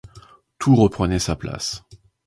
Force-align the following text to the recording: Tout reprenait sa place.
Tout 0.57 0.75
reprenait 0.75 1.19
sa 1.19 1.35
place. 1.35 1.83